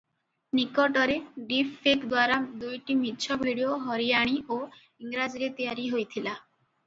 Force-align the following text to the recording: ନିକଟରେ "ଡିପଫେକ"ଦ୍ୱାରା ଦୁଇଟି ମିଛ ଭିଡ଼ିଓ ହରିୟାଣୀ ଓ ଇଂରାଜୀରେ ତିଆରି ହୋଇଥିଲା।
ନିକଟରେ 0.59 1.17
"ଡିପଫେକ"ଦ୍ୱାରା 1.49 2.39
ଦୁଇଟି 2.63 2.95
ମିଛ 3.01 3.37
ଭିଡ଼ିଓ 3.43 3.77
ହରିୟାଣୀ 3.83 4.41
ଓ 4.55 4.57
ଇଂରାଜୀରେ 5.05 5.51
ତିଆରି 5.61 5.89
ହୋଇଥିଲା। 5.93 6.35